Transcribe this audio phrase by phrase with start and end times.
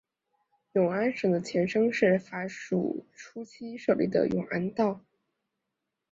[0.73, 5.01] 永安省的前身是法属初期设立的永安道。